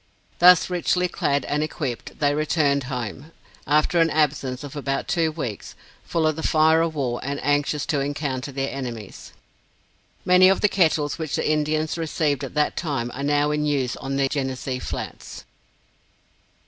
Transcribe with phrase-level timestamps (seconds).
[0.39, 3.31] Thus richly clad and equipped, they returned home,
[3.67, 7.85] after an absence of about two weeks, full of the fire of war, and anxious
[7.85, 9.31] to encounter their enemies.
[10.25, 13.95] Many of the kettles which the Indians received at that time are now in use
[13.97, 15.43] on the Genesee Flats.